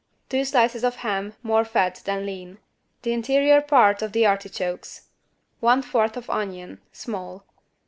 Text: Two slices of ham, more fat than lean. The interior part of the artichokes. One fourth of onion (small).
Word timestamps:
Two 0.29 0.43
slices 0.45 0.83
of 0.83 0.95
ham, 1.05 1.35
more 1.43 1.63
fat 1.63 2.01
than 2.05 2.25
lean. 2.25 2.57
The 3.03 3.13
interior 3.13 3.61
part 3.61 4.01
of 4.01 4.13
the 4.13 4.25
artichokes. 4.25 5.09
One 5.59 5.83
fourth 5.83 6.17
of 6.17 6.27
onion 6.27 6.81
(small). 6.91 7.45